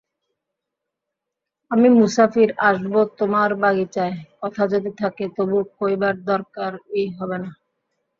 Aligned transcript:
আমি 1.71 1.87
মুসাফির 1.97 2.49
আসব 2.69 2.93
তোমার 3.19 3.49
বাগিচায়, 3.61 4.15
কথা 4.39 4.63
যদি 4.73 4.89
থাকে 5.01 5.25
তবু 5.35 5.57
কইবার 5.77 6.15
দরকারই 6.29 7.05
হবে 7.17 7.37
না। 7.43 7.49